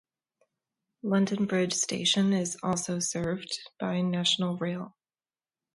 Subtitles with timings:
[1.03, 4.95] London Bridge station is also served by National Rail.